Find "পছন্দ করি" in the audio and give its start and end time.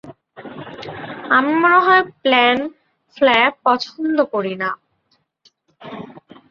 3.65-4.53